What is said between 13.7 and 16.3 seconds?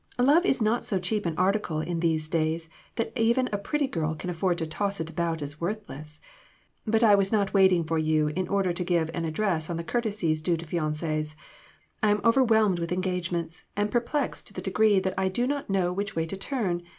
and perplexed to the degree that I do not know which way